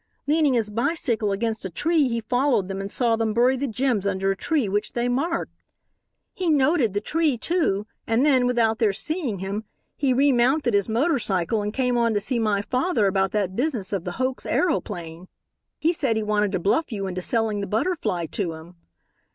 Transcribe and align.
Leaning 0.25 0.55
his 0.55 0.71
bicycle 0.71 1.31
against 1.31 1.63
a 1.63 1.69
tree 1.69 2.07
he 2.07 2.19
followed 2.19 2.67
them 2.67 2.81
and 2.81 2.89
saw 2.91 3.15
them 3.15 3.35
bury 3.35 3.55
the 3.55 3.67
gems 3.67 4.07
under 4.07 4.31
a 4.31 4.35
tree 4.35 4.67
which 4.67 4.93
they 4.93 5.07
marked. 5.07 5.51
"He 6.33 6.49
noted 6.49 6.93
the 6.93 7.01
tree, 7.01 7.37
too, 7.37 7.85
and 8.07 8.25
then, 8.25 8.47
without 8.47 8.79
their 8.79 8.93
seeing 8.93 9.37
him 9.37 9.63
he 9.95 10.11
remounted 10.11 10.73
his 10.73 10.89
motor 10.89 11.19
cycle 11.19 11.61
and 11.61 11.71
came 11.71 11.99
on 11.99 12.15
to 12.15 12.19
see 12.19 12.39
my 12.39 12.63
father 12.63 13.05
about 13.05 13.31
that 13.33 13.55
business 13.55 13.93
of 13.93 14.03
the 14.03 14.13
hoax 14.13 14.43
aeroplane. 14.47 15.27
He 15.77 15.93
said 15.93 16.15
he 16.15 16.23
wanted 16.23 16.51
to 16.53 16.59
bluff 16.59 16.91
you 16.91 17.05
into 17.05 17.21
selling 17.21 17.61
the 17.61 17.67
Butterfly 17.67 18.25
to 18.25 18.53
him. 18.53 18.77